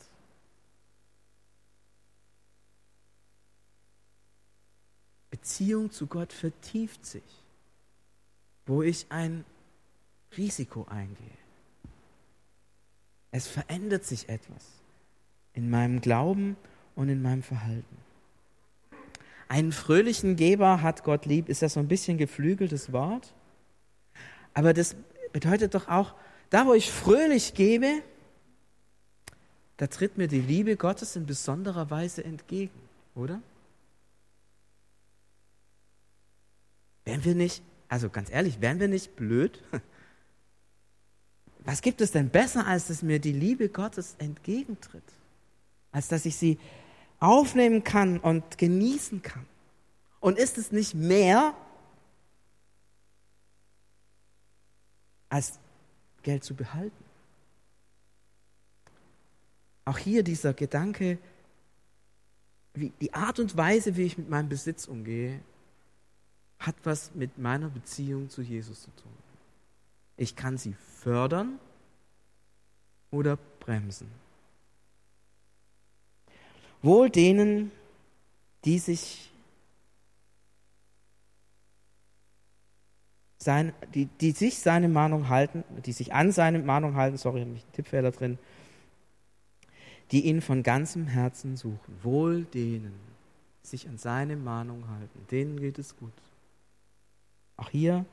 [5.29, 7.23] Beziehung zu Gott vertieft sich,
[8.65, 9.45] wo ich ein
[10.37, 11.27] Risiko eingehe.
[13.31, 14.65] Es verändert sich etwas
[15.53, 16.57] in meinem Glauben
[16.95, 17.97] und in meinem Verhalten.
[19.47, 23.33] Einen fröhlichen Geber hat Gott lieb, ist ja so ein bisschen geflügeltes Wort.
[24.53, 24.95] Aber das
[25.31, 26.13] bedeutet doch auch,
[26.49, 28.03] da wo ich fröhlich gebe,
[29.79, 32.77] da tritt mir die Liebe Gottes in besonderer Weise entgegen,
[33.15, 33.41] oder?
[37.05, 39.63] Wären wir nicht, also ganz ehrlich, wären wir nicht blöd?
[41.59, 45.01] Was gibt es denn besser, als dass mir die Liebe Gottes entgegentritt?
[45.93, 46.59] Als dass ich sie
[47.21, 49.45] aufnehmen kann und genießen kann?
[50.19, 51.53] Und ist es nicht mehr,
[55.29, 55.57] als
[56.23, 57.08] Geld zu behalten?
[59.89, 61.17] Auch hier dieser Gedanke,
[62.75, 65.39] wie die Art und Weise, wie ich mit meinem Besitz umgehe,
[66.59, 69.11] hat was mit meiner Beziehung zu Jesus zu tun.
[70.15, 71.57] Ich kann sie fördern
[73.09, 74.11] oder bremsen.
[76.83, 77.71] Wohl denen,
[78.65, 79.31] die sich
[83.39, 87.53] sein, die, die sich seine Mahnung halten, die sich an seine Mahnung halten, sorry, habe
[87.55, 88.37] ich einen Tippfehler drin,
[90.11, 91.97] die ihn von ganzem Herzen suchen.
[92.01, 92.93] Wohl denen,
[93.61, 96.13] sich an seine Mahnung halten, denen geht es gut.
[97.57, 98.05] Auch hier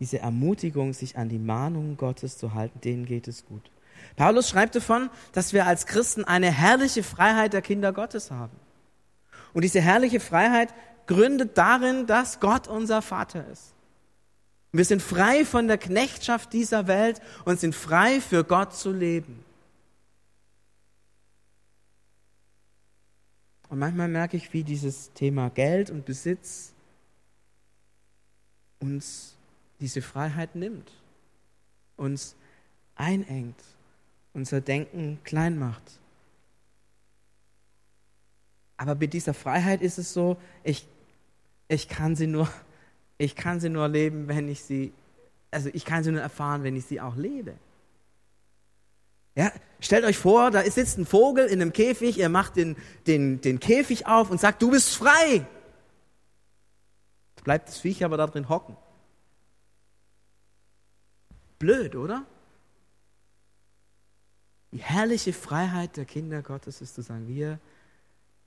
[0.00, 3.70] diese Ermutigung, sich an die Mahnungen Gottes zu halten, denen geht es gut.
[4.16, 8.56] Paulus schreibt davon, dass wir als Christen eine herrliche Freiheit der Kinder Gottes haben.
[9.52, 10.74] Und diese herrliche Freiheit
[11.06, 13.72] gründet darin, dass Gott unser Vater ist.
[14.72, 19.44] Wir sind frei von der Knechtschaft dieser Welt und sind frei für Gott zu leben.
[23.68, 26.72] Und manchmal merke ich, wie dieses Thema Geld und Besitz
[28.80, 29.36] uns
[29.80, 30.92] diese Freiheit nimmt,
[31.96, 32.36] uns
[32.94, 33.60] einengt,
[34.32, 36.00] unser Denken klein macht.
[38.76, 40.86] Aber mit dieser Freiheit ist es so, ich,
[41.68, 42.48] ich, kann sie nur,
[43.18, 44.92] ich kann sie nur leben, wenn ich sie,
[45.50, 47.54] also ich kann sie nur erfahren, wenn ich sie auch lebe.
[49.34, 53.40] Ja, stellt euch vor, da sitzt ein Vogel in einem Käfig, er macht den, den,
[53.40, 55.46] den Käfig auf und sagt, du bist frei.
[57.42, 58.76] Bleibt das Viech aber da drin hocken.
[61.58, 62.24] Blöd, oder?
[64.72, 67.60] Die herrliche Freiheit der Kinder Gottes ist zu sagen, wir,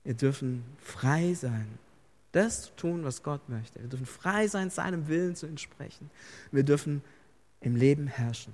[0.04, 1.66] wir dürfen frei sein,
[2.32, 3.80] das zu tun, was Gott möchte.
[3.80, 6.10] Wir dürfen frei sein, seinem Willen zu entsprechen.
[6.50, 7.02] Wir dürfen
[7.60, 8.52] im Leben herrschen.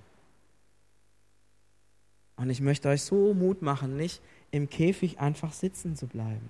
[2.36, 4.20] Und ich möchte euch so Mut machen, nicht
[4.50, 6.48] im Käfig einfach sitzen zu bleiben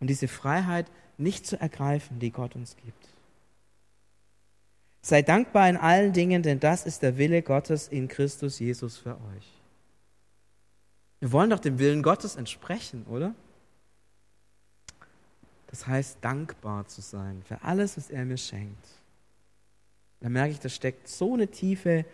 [0.00, 0.86] und diese Freiheit
[1.18, 3.08] nicht zu ergreifen, die Gott uns gibt.
[5.02, 9.14] Sei dankbar in allen Dingen, denn das ist der Wille Gottes in Christus Jesus für
[9.14, 9.52] euch.
[11.20, 13.34] Wir wollen doch dem Willen Gottes entsprechen, oder?
[15.68, 18.86] Das heißt, dankbar zu sein für alles, was er mir schenkt.
[20.20, 22.04] Da merke ich, da steckt so eine tiefe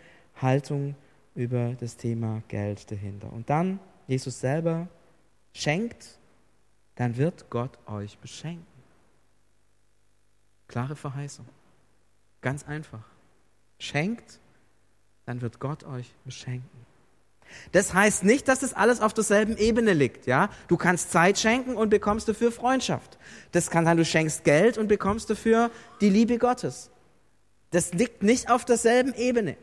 [0.41, 0.95] Haltung
[1.35, 3.31] über das Thema Geld dahinter.
[3.31, 4.87] Und dann, Jesus selber
[5.53, 6.19] schenkt,
[6.95, 8.65] dann wird Gott euch beschenken.
[10.67, 11.45] Klare Verheißung.
[12.41, 13.03] Ganz einfach.
[13.79, 14.39] Schenkt,
[15.25, 16.85] dann wird Gott euch beschenken.
[17.71, 20.49] Das heißt nicht, dass das alles auf derselben Ebene liegt, ja?
[20.67, 23.17] Du kannst Zeit schenken und bekommst dafür Freundschaft.
[23.51, 26.89] Das kann sein, du schenkst Geld und bekommst dafür die Liebe Gottes.
[27.71, 29.57] Das liegt nicht auf derselben Ebene.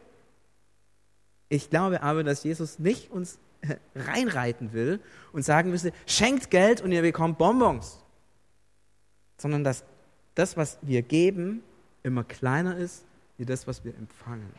[1.49, 3.39] Ich glaube aber, dass Jesus nicht uns
[3.95, 5.01] reinreiten will
[5.33, 7.99] und sagen müsse, schenkt Geld und ihr bekommt Bonbons.
[9.37, 9.85] Sondern dass
[10.35, 11.63] das, was wir geben,
[12.03, 13.05] immer kleiner ist,
[13.37, 14.53] wie das, was wir empfangen.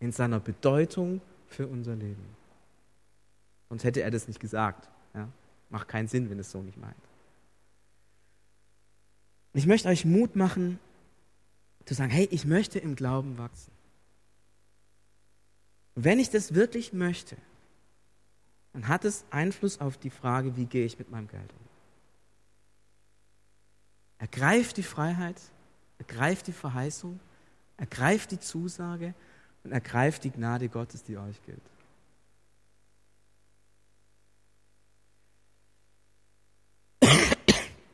[0.00, 2.24] In seiner Bedeutung für unser Leben.
[3.68, 4.88] Sonst hätte er das nicht gesagt.
[5.14, 5.28] Ja?
[5.70, 6.94] Macht keinen Sinn, wenn es so nicht meint.
[9.54, 10.78] Ich möchte euch Mut machen,
[11.84, 13.72] zu sagen, hey, ich möchte im Glauben wachsen.
[15.98, 17.36] Und wenn ich das wirklich möchte,
[18.72, 21.66] dann hat es Einfluss auf die Frage, wie gehe ich mit meinem Geld um.
[24.20, 25.34] Ergreift die Freiheit,
[25.98, 27.18] ergreift die Verheißung,
[27.78, 29.12] ergreift die Zusage
[29.64, 31.58] und ergreift die Gnade Gottes, die euch gilt.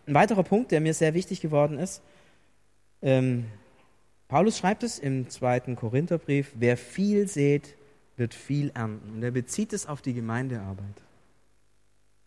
[0.07, 2.03] Ein weiterer Punkt, der mir sehr wichtig geworden ist,
[3.01, 3.47] ähm,
[4.29, 7.79] Paulus schreibt es im zweiten Korintherbrief, wer viel sät,
[8.17, 9.17] wird viel ernten.
[9.17, 11.03] Und er bezieht es auf die Gemeindearbeit.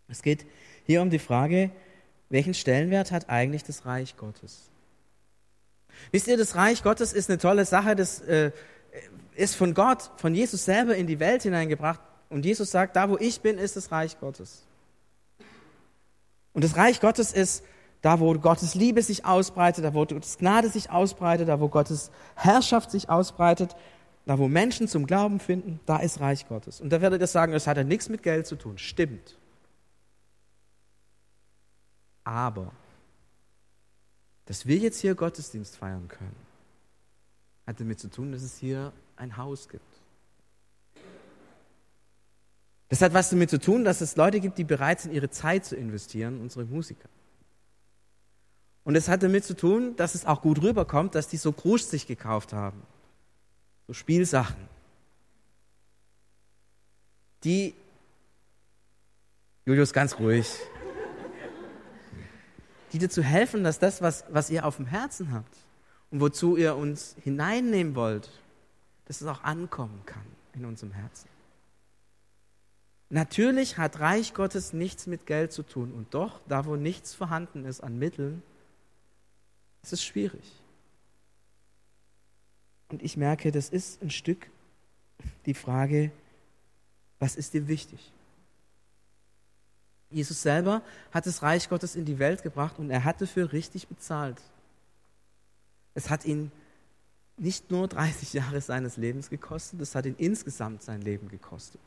[0.08, 0.46] Es geht
[0.86, 1.72] hier um die Frage,
[2.30, 4.70] welchen Stellenwert hat eigentlich das Reich Gottes?
[6.12, 8.52] Wisst ihr, das Reich Gottes ist eine tolle Sache, das äh,
[9.36, 12.00] ist von Gott, von Jesus selber in die Welt hineingebracht.
[12.30, 14.64] Und Jesus sagt, da wo ich bin, ist das Reich Gottes.
[16.54, 17.64] Und das Reich Gottes ist
[18.02, 22.12] da, wo Gottes Liebe sich ausbreitet, da wo Gottes Gnade sich ausbreitet, da wo Gottes
[22.36, 23.76] Herrschaft sich ausbreitet,
[24.28, 26.82] da wo Menschen zum Glauben finden, da ist Reich Gottes.
[26.82, 28.78] Und da werdet ihr sagen, es hat ja nichts mit Geld zu tun.
[28.78, 29.38] Stimmt.
[32.26, 32.74] Aber
[34.44, 36.36] dass wir jetzt hier Gottesdienst feiern können,
[37.66, 40.02] hat damit zu tun, dass es hier ein Haus gibt.
[42.90, 45.64] Das hat was damit zu tun, dass es Leute gibt, die bereit sind, ihre Zeit
[45.64, 47.08] zu investieren, unsere Musiker.
[48.84, 51.84] Und es hat damit zu tun, dass es auch gut rüberkommt, dass die so Krusch
[51.84, 52.84] sich gekauft haben.
[53.88, 54.68] So Spielsachen.
[57.44, 57.74] Die,
[59.66, 60.48] Julius, ganz ruhig
[62.94, 65.56] die dazu helfen, dass das, was, was ihr auf dem Herzen habt
[66.12, 68.30] und wozu ihr uns hineinnehmen wollt,
[69.06, 71.30] dass es auch ankommen kann in unserem Herzen.
[73.10, 77.66] Natürlich hat Reich Gottes nichts mit Geld zu tun und doch, da wo nichts vorhanden
[77.66, 78.44] ist an Mitteln,
[79.84, 80.52] ist es schwierig.
[82.90, 84.50] Und ich merke, das ist ein Stück
[85.46, 86.12] die Frage,
[87.20, 88.12] was ist dir wichtig?
[90.10, 93.88] Jesus selber hat das Reich Gottes in die Welt gebracht und er hat dafür richtig
[93.88, 94.42] bezahlt.
[95.94, 96.52] Es hat ihn
[97.36, 101.82] nicht nur 30 Jahre seines Lebens gekostet, es hat ihn insgesamt sein Leben gekostet.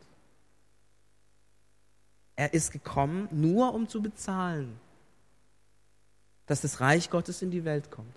[2.36, 4.78] Er ist gekommen, nur um zu bezahlen,
[6.46, 8.14] dass das Reich Gottes in die Welt kommt.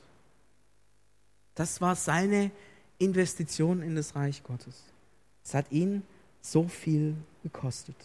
[1.55, 2.51] Das war seine
[3.03, 4.83] Investition in das Reich Gottes.
[5.43, 6.03] Es hat ihn
[6.41, 7.95] so viel gekostet.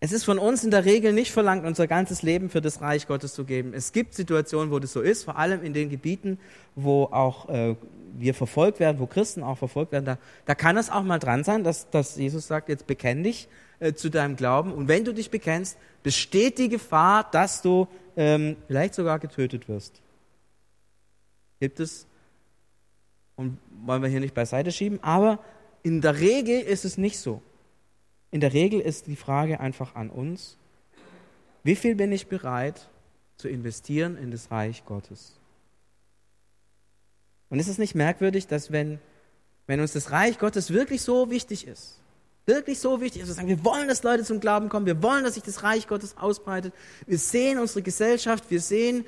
[0.00, 3.08] Es ist von uns in der Regel nicht verlangt, unser ganzes Leben für das Reich
[3.08, 3.74] Gottes zu geben.
[3.74, 6.38] Es gibt Situationen, wo das so ist, vor allem in den Gebieten,
[6.76, 7.74] wo auch äh,
[8.16, 10.04] wir verfolgt werden, wo Christen auch verfolgt werden.
[10.04, 13.48] Da, da kann es auch mal dran sein, dass, dass Jesus sagt, jetzt bekenn dich
[13.80, 14.72] äh, zu deinem Glauben.
[14.72, 20.00] Und wenn du dich bekennst, besteht die Gefahr, dass du ähm, vielleicht sogar getötet wirst.
[21.58, 22.06] Gibt es,
[23.38, 25.38] und wollen wir hier nicht beiseite schieben, aber
[25.84, 27.40] in der Regel ist es nicht so.
[28.32, 30.58] In der Regel ist die Frage einfach an uns,
[31.62, 32.88] wie viel bin ich bereit
[33.36, 35.38] zu investieren in das Reich Gottes?
[37.48, 38.98] Und ist es nicht merkwürdig, dass wenn,
[39.68, 42.00] wenn uns das Reich Gottes wirklich so wichtig ist,
[42.44, 45.22] wirklich so wichtig ist, wir sagen, wir wollen, dass Leute zum Glauben kommen, wir wollen,
[45.22, 46.74] dass sich das Reich Gottes ausbreitet,
[47.06, 49.04] wir sehen unsere Gesellschaft, wir sehen,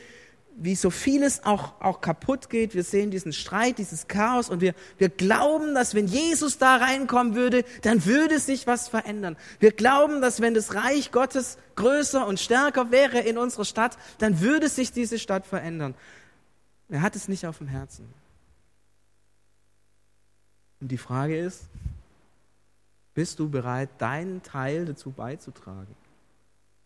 [0.56, 2.74] wie so vieles auch, auch kaputt geht.
[2.74, 7.34] Wir sehen diesen Streit, dieses Chaos und wir, wir glauben, dass wenn Jesus da reinkommen
[7.34, 9.36] würde, dann würde sich was verändern.
[9.58, 14.40] Wir glauben, dass wenn das Reich Gottes größer und stärker wäre in unserer Stadt, dann
[14.40, 15.94] würde sich diese Stadt verändern.
[16.88, 18.12] Er hat es nicht auf dem Herzen.
[20.80, 21.64] Und die Frage ist,
[23.14, 25.94] bist du bereit, deinen Teil dazu beizutragen,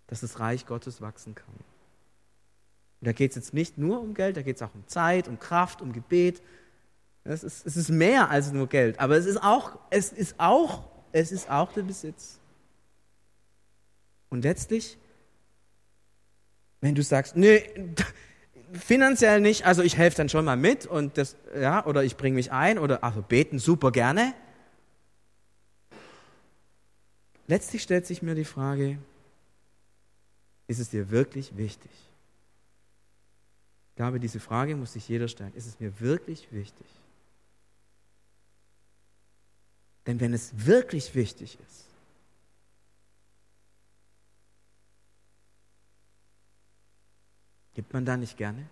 [0.06, 1.54] dass das Reich Gottes wachsen kann?
[3.04, 5.28] Und da geht es jetzt nicht nur um Geld, da geht es auch um Zeit,
[5.28, 6.40] um Kraft, um Gebet.
[7.22, 10.84] Es ist, es ist mehr als nur Geld, aber es ist auch, es ist auch,
[11.12, 12.38] es ist auch der Besitz.
[14.30, 14.96] Und letztlich,
[16.80, 17.62] wenn du sagst, nee,
[18.72, 22.36] finanziell nicht, also ich helfe dann schon mal mit und das, ja, oder ich bringe
[22.36, 24.32] mich ein oder also beten super gerne.
[27.48, 28.96] Letztlich stellt sich mir die Frage,
[30.68, 31.90] ist es dir wirklich wichtig?
[33.94, 35.54] Ich glaube, diese Frage muss sich jeder stellen.
[35.54, 36.86] Ist es mir wirklich wichtig?
[40.04, 41.84] Denn wenn es wirklich wichtig ist,
[47.74, 48.66] gibt man da nicht gerne?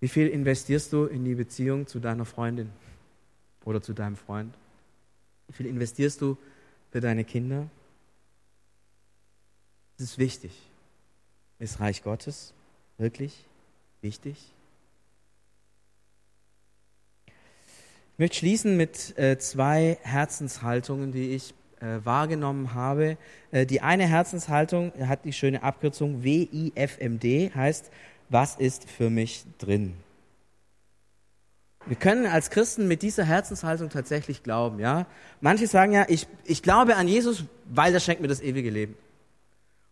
[0.00, 2.70] Wie viel investierst du in die Beziehung zu deiner Freundin
[3.64, 4.54] oder zu deinem Freund?
[5.46, 6.36] Wie viel investierst du
[6.90, 7.70] für deine Kinder?
[9.98, 10.52] Das ist wichtig.
[11.58, 12.52] Ist Reich Gottes
[12.98, 13.32] wirklich
[14.02, 14.36] wichtig?
[17.26, 23.16] Ich möchte schließen mit äh, zwei Herzenshaltungen, die ich äh, wahrgenommen habe.
[23.52, 27.90] Äh, die eine Herzenshaltung hat die schöne Abkürzung WIFMD, heißt,
[28.28, 29.94] was ist für mich drin?
[31.86, 35.06] Wir können als Christen mit dieser Herzenshaltung tatsächlich glauben, ja.
[35.40, 38.96] Manche sagen ja, ich, ich glaube an Jesus, weil er schenkt mir das ewige Leben.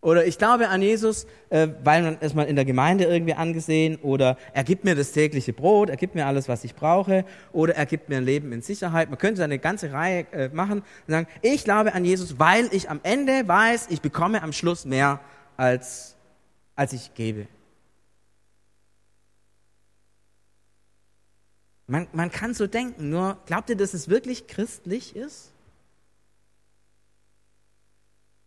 [0.05, 3.97] Oder ich glaube an Jesus, äh, weil man es mal in der Gemeinde irgendwie angesehen.
[4.03, 7.25] Oder er gibt mir das tägliche Brot, er gibt mir alles, was ich brauche.
[7.55, 9.09] Oder er gibt mir ein Leben in Sicherheit.
[9.09, 12.90] Man könnte eine ganze Reihe äh, machen und sagen, ich glaube an Jesus, weil ich
[12.90, 15.21] am Ende weiß, ich bekomme am Schluss mehr,
[15.57, 16.17] als,
[16.77, 17.47] als ich gebe.
[21.87, 25.54] Man, man kann so denken, nur glaubt ihr, dass es wirklich christlich ist?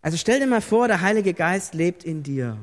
[0.08, 2.58] Also stell dir mal vor, der Heilige Geist lebt in dir.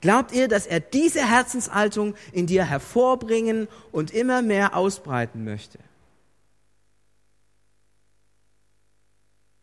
[0.00, 5.80] Glaubt ihr, dass er diese Herzenshaltung in dir hervorbringen und immer mehr ausbreiten möchte?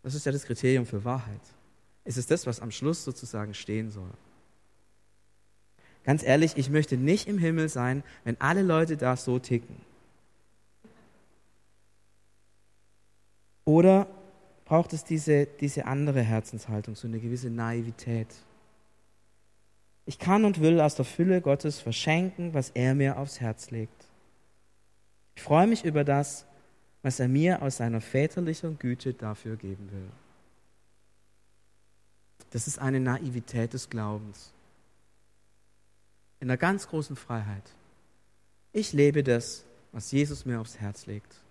[0.03, 1.39] Das ist ja das Kriterium für Wahrheit.
[2.03, 4.11] Es ist das, was am Schluss sozusagen stehen soll.
[6.03, 9.77] Ganz ehrlich, ich möchte nicht im Himmel sein, wenn alle Leute da so ticken.
[13.63, 14.07] Oder
[14.69, 18.27] braucht es diese, diese andere Herzenshaltung, so eine gewisse Naivität.
[20.05, 24.05] Ich kann und will aus der Fülle Gottes verschenken, was er mir aufs Herz legt.
[25.35, 26.45] Ich freue mich über das,
[27.01, 30.09] was er mir aus seiner väterlichen Güte dafür geben will.
[32.51, 34.53] Das ist eine Naivität des Glaubens.
[36.41, 37.73] In einer ganz großen Freiheit.
[38.71, 41.41] Ich lebe das, was Jesus mir aufs Herz legt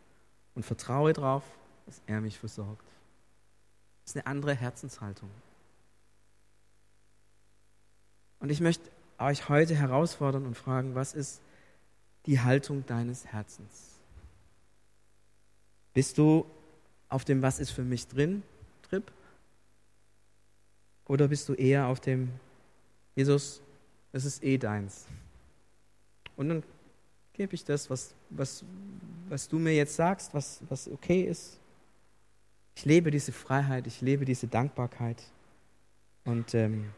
[0.54, 1.42] und vertraue darauf,
[1.86, 2.87] dass er mich versorgt.
[4.08, 5.28] Das ist eine andere Herzenshaltung.
[8.40, 8.88] Und ich möchte
[9.18, 11.42] euch heute herausfordern und fragen, was ist
[12.24, 13.98] die Haltung deines Herzens?
[15.92, 16.46] Bist du
[17.10, 18.42] auf dem Was ist für mich drin
[18.88, 19.04] Trip?
[21.04, 22.30] Oder bist du eher auf dem
[23.14, 23.60] Jesus,
[24.12, 25.04] es ist eh deins?
[26.34, 26.62] Und dann
[27.34, 28.64] gebe ich das, was, was,
[29.28, 31.58] was du mir jetzt sagst, was, was okay ist.
[32.78, 35.20] Ich lebe diese Freiheit, ich lebe diese Dankbarkeit.
[36.24, 36.92] Und ähm,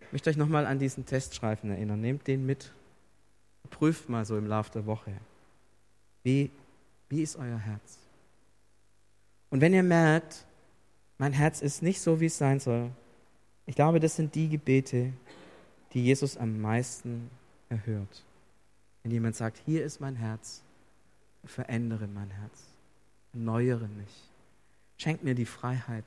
[0.00, 1.98] ich möchte euch nochmal an diesen Teststreifen erinnern.
[1.98, 2.70] Nehmt den mit.
[3.70, 5.12] Prüft mal so im Laufe der Woche.
[6.24, 6.50] Wie,
[7.08, 8.00] wie ist euer Herz?
[9.48, 10.44] Und wenn ihr merkt,
[11.16, 12.90] mein Herz ist nicht so, wie es sein soll,
[13.64, 15.14] ich glaube, das sind die Gebete,
[15.94, 17.30] die Jesus am meisten
[17.70, 18.24] erhört.
[19.04, 20.62] Wenn jemand sagt, hier ist mein Herz,
[21.46, 22.64] verändere mein Herz,
[23.32, 24.29] erneuere mich,
[25.00, 26.04] schenk mir die Freiheit,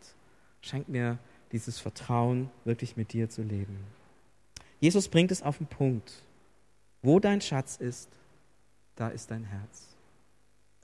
[0.61, 1.17] schenk mir
[1.51, 3.77] dieses Vertrauen, wirklich mit dir zu leben.
[4.79, 6.23] Jesus bringt es auf den Punkt.
[7.01, 8.09] Wo dein Schatz ist,
[8.95, 9.87] da ist dein Herz.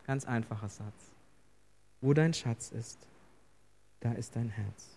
[0.06, 1.12] Ganz einfacher Satz.
[2.02, 2.98] Wo dein Schatz ist,
[4.00, 4.90] da ist dein Herz.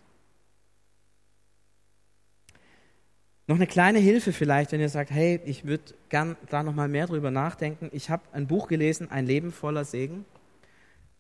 [3.47, 6.89] Noch eine kleine Hilfe vielleicht, wenn ihr sagt, hey, ich würde gern da noch mal
[6.89, 7.91] mehr drüber nachdenken.
[7.93, 10.25] Ich habe ein Buch gelesen, Ein Leben voller Segen.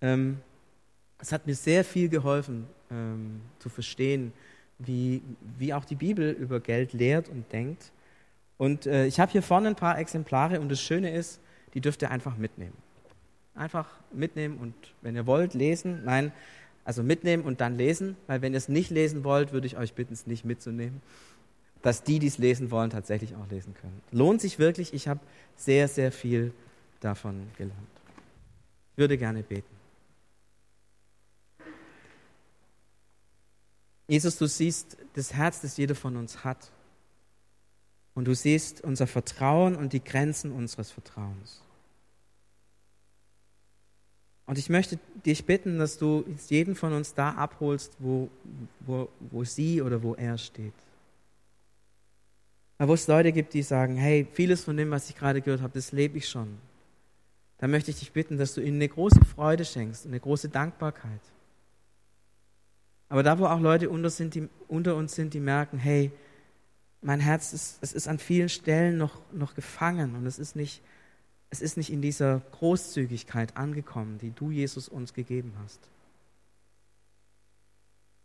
[0.00, 0.40] Ähm,
[1.22, 4.32] es hat mir sehr viel geholfen, ähm, zu verstehen,
[4.78, 5.22] wie,
[5.56, 7.92] wie auch die Bibel über Geld lehrt und denkt.
[8.58, 11.40] Und äh, ich habe hier vorne ein paar Exemplare und das Schöne ist,
[11.74, 12.76] die dürft ihr einfach mitnehmen.
[13.54, 16.04] Einfach mitnehmen und wenn ihr wollt, lesen.
[16.04, 16.32] Nein,
[16.84, 19.94] also mitnehmen und dann lesen, weil wenn ihr es nicht lesen wollt, würde ich euch
[19.94, 21.00] bitten, es nicht mitzunehmen,
[21.82, 24.00] dass die, die es lesen wollen, tatsächlich auch lesen können.
[24.10, 25.20] Lohnt sich wirklich, ich habe
[25.54, 26.52] sehr, sehr viel
[26.98, 27.78] davon gelernt.
[28.92, 29.81] Ich würde gerne beten.
[34.12, 36.70] Jesus, du siehst das Herz, das jeder von uns hat.
[38.12, 41.62] Und du siehst unser Vertrauen und die Grenzen unseres Vertrauens.
[44.44, 48.28] Und ich möchte dich bitten, dass du jeden von uns da abholst, wo,
[48.80, 50.74] wo, wo sie oder wo er steht.
[52.76, 55.62] Aber wo es Leute gibt, die sagen, hey, vieles von dem, was ich gerade gehört
[55.62, 56.58] habe, das lebe ich schon.
[57.56, 61.31] Da möchte ich dich bitten, dass du ihnen eine große Freude schenkst, eine große Dankbarkeit.
[63.12, 66.10] Aber da, wo auch Leute unter, sind, die, unter uns sind, die merken, hey,
[67.02, 70.80] mein Herz ist, es ist an vielen Stellen noch, noch gefangen und es ist, nicht,
[71.50, 75.78] es ist nicht in dieser Großzügigkeit angekommen, die du, Jesus, uns gegeben hast.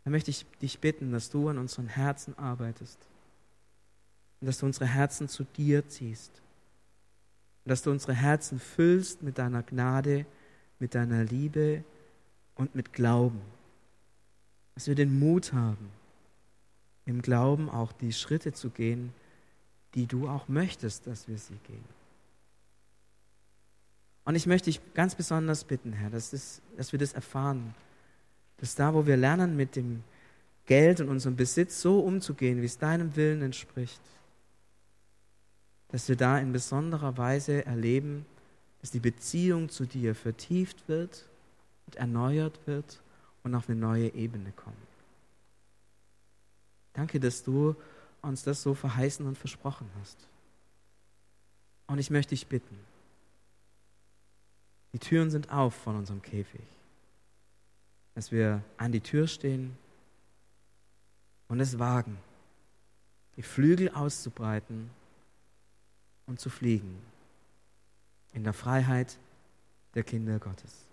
[0.04, 2.98] Da möchte ich dich bitten, dass du an unseren Herzen arbeitest
[4.40, 6.32] und dass du unsere Herzen zu dir ziehst
[7.66, 10.24] und dass du unsere Herzen füllst mit deiner Gnade,
[10.78, 11.84] mit deiner Liebe
[12.54, 13.42] und mit Glauben
[14.78, 15.90] dass wir den Mut haben,
[17.04, 19.12] im Glauben auch die Schritte zu gehen,
[19.96, 21.84] die du auch möchtest, dass wir sie gehen.
[24.24, 27.74] Und ich möchte dich ganz besonders bitten, Herr, dass, das, dass wir das erfahren,
[28.58, 30.04] dass da, wo wir lernen, mit dem
[30.66, 34.00] Geld und unserem Besitz so umzugehen, wie es deinem Willen entspricht,
[35.88, 38.26] dass wir da in besonderer Weise erleben,
[38.80, 41.26] dass die Beziehung zu dir vertieft wird
[41.86, 43.00] und erneuert wird
[43.42, 44.76] und auf eine neue Ebene kommen.
[46.92, 47.76] Danke, dass du
[48.22, 50.18] uns das so verheißen und versprochen hast.
[51.86, 52.78] Und ich möchte dich bitten,
[54.92, 56.62] die Türen sind auf von unserem Käfig,
[58.14, 59.76] dass wir an die Tür stehen
[61.46, 62.18] und es wagen,
[63.36, 64.90] die Flügel auszubreiten
[66.26, 67.00] und zu fliegen
[68.32, 69.18] in der Freiheit
[69.94, 70.87] der Kinder Gottes.